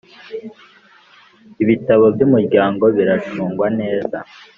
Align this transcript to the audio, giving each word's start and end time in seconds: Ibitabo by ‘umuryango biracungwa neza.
Ibitabo 1.63 2.05
by 2.15 2.21
‘umuryango 2.27 2.83
biracungwa 2.95 3.67
neza. 3.79 4.17